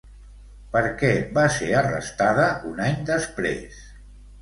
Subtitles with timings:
[0.75, 3.83] Per què va ser arrestada un any després?